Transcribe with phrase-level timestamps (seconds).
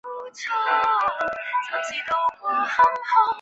[0.03, 0.79] 核质包
[1.19, 2.65] 括染色体和核仁。